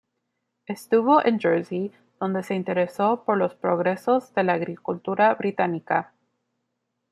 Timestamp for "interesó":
2.55-3.23